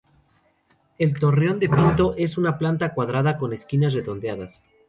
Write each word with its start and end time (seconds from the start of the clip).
El 0.97 1.19
torreón 1.19 1.59
de 1.59 1.69
Pinto 1.69 2.15
es 2.17 2.35
de 2.35 2.51
planta 2.53 2.95
cuadrada, 2.95 3.37
con 3.37 3.53
esquinas 3.53 3.93
redondeadas. 3.93 4.63